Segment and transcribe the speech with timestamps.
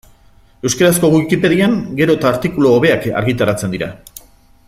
[0.69, 3.93] Euskarazko Wikipedian gero eta artikulu hobeak argitaratzen dira.